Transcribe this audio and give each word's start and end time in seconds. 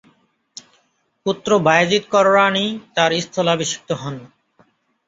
পুত্র 1.25 1.49
বায়েজীদ 1.59 2.03
কররানী 2.11 2.65
তাঁর 2.95 3.11
স্থলাভিষিক্ত 3.21 3.89
হন। 3.93 4.15